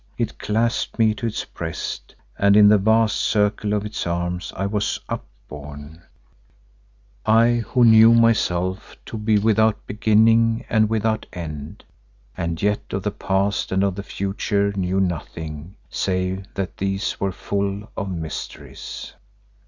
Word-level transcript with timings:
It 0.17 0.39
clasped 0.39 0.97
me 0.97 1.13
to 1.13 1.27
its 1.27 1.45
breast 1.45 2.15
and 2.35 2.57
in 2.57 2.69
the 2.69 2.79
vast 2.79 3.17
circle 3.17 3.71
of 3.73 3.85
its 3.85 4.07
arms 4.07 4.51
I 4.55 4.65
was 4.65 4.99
up 5.07 5.27
borne, 5.47 6.01
I 7.23 7.57
who 7.67 7.85
knew 7.85 8.11
myself 8.15 8.97
to 9.05 9.15
be 9.15 9.37
without 9.37 9.85
beginning 9.85 10.65
and 10.71 10.89
without 10.89 11.27
end, 11.33 11.83
and 12.35 12.59
yet 12.59 12.81
of 12.93 13.03
the 13.03 13.11
past 13.11 13.71
and 13.71 13.83
of 13.83 13.93
the 13.93 14.01
future 14.01 14.73
knew 14.75 14.99
nothing, 14.99 15.75
save 15.87 16.51
that 16.55 16.77
these 16.77 17.19
were 17.19 17.31
full 17.31 17.87
of 17.95 18.09
mysteries. 18.09 19.13